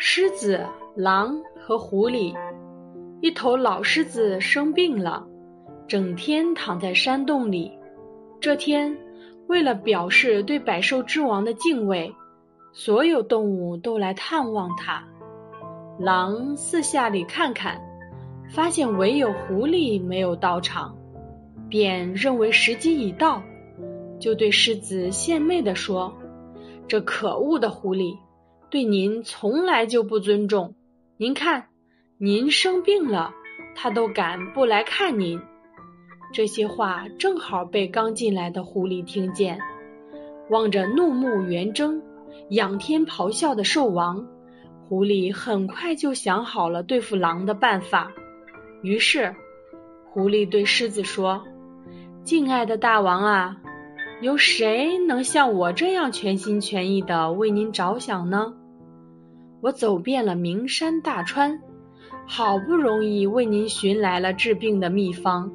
[0.00, 2.32] 狮子、狼和狐狸，
[3.20, 5.26] 一头老狮子生病了，
[5.88, 7.72] 整天躺在山洞里。
[8.40, 8.96] 这天，
[9.48, 12.14] 为了表示对百兽之王的敬畏，
[12.72, 15.02] 所有动物都来探望它。
[15.98, 17.80] 狼四下里看看，
[18.48, 20.96] 发现唯有狐狸没有到场，
[21.68, 23.42] 便认为时机已到，
[24.20, 26.16] 就对狮子献媚地说
[26.86, 28.16] ：“这可恶的狐狸！”
[28.70, 30.74] 对您从来就不尊重。
[31.16, 31.68] 您看，
[32.18, 33.32] 您生病了，
[33.74, 35.40] 他都敢不来看您。
[36.34, 39.58] 这些话正好被刚进来的狐狸听见，
[40.50, 42.02] 望着怒目圆睁、
[42.50, 44.26] 仰天咆哮的兽王，
[44.86, 48.12] 狐狸很快就想好了对付狼的办法。
[48.82, 49.34] 于是，
[50.10, 51.42] 狐狸对狮子说
[52.22, 53.56] ：“敬爱的大王啊！”
[54.20, 58.54] 有谁能像我这样全心全意的为您着想呢？
[59.60, 61.60] 我走遍了名山大川，
[62.26, 65.52] 好不容易为您寻来了治病的秘方。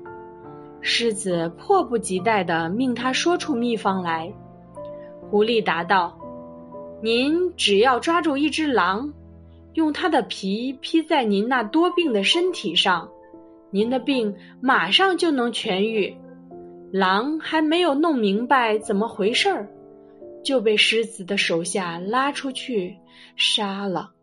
[0.79, 4.33] 狮子迫不及待的命他说出秘方来。
[5.29, 6.17] 狐狸答道
[7.03, 9.13] ：“您只要抓住一只狼，
[9.73, 13.09] 用它的皮披在您那多病的身体上，
[13.71, 16.15] 您的病马上就能痊愈。”
[16.93, 19.67] 狼还没有弄明白怎么回事儿，
[20.43, 22.95] 就被狮子的手下拉出去
[23.35, 24.13] 杀了。